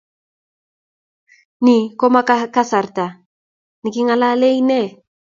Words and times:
Ni 1.63 1.75
ko 1.99 2.05
ma 2.13 2.21
kasarta 2.53 3.05
ne 3.81 3.89
king'alale 3.93 4.47
ine 4.61 4.81